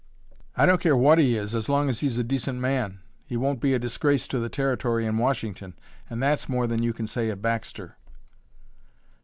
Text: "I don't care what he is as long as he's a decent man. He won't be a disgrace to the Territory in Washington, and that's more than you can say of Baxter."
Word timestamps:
"I 0.57 0.65
don't 0.65 0.81
care 0.81 0.95
what 0.97 1.19
he 1.19 1.37
is 1.37 1.53
as 1.53 1.69
long 1.69 1.87
as 1.87 1.99
he's 1.99 2.17
a 2.17 2.23
decent 2.23 2.57
man. 2.57 3.01
He 3.27 3.37
won't 3.37 3.59
be 3.61 3.75
a 3.75 3.77
disgrace 3.77 4.27
to 4.29 4.39
the 4.39 4.49
Territory 4.49 5.05
in 5.05 5.19
Washington, 5.19 5.77
and 6.09 6.23
that's 6.23 6.49
more 6.49 6.65
than 6.65 6.81
you 6.81 6.91
can 6.91 7.05
say 7.05 7.29
of 7.29 7.43
Baxter." 7.43 7.97